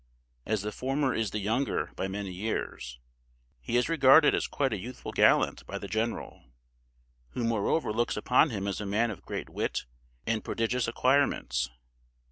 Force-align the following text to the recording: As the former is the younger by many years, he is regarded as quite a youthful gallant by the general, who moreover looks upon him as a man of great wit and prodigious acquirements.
As 0.47 0.63
the 0.63 0.71
former 0.71 1.13
is 1.13 1.29
the 1.29 1.37
younger 1.37 1.91
by 1.95 2.07
many 2.07 2.31
years, 2.31 2.99
he 3.59 3.77
is 3.77 3.87
regarded 3.87 4.33
as 4.33 4.47
quite 4.47 4.73
a 4.73 4.79
youthful 4.79 5.11
gallant 5.11 5.63
by 5.67 5.77
the 5.77 5.87
general, 5.87 6.43
who 7.33 7.43
moreover 7.43 7.93
looks 7.93 8.17
upon 8.17 8.49
him 8.49 8.67
as 8.67 8.81
a 8.81 8.87
man 8.87 9.11
of 9.11 9.21
great 9.21 9.47
wit 9.47 9.85
and 10.25 10.43
prodigious 10.43 10.87
acquirements. 10.87 11.69